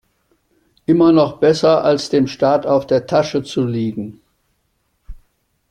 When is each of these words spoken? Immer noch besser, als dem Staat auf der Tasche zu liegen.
Immer 0.87 1.11
noch 1.11 1.39
besser, 1.39 1.83
als 1.83 2.09
dem 2.09 2.25
Staat 2.25 2.65
auf 2.65 2.87
der 2.87 3.05
Tasche 3.05 3.43
zu 3.43 3.63
liegen. 3.63 4.19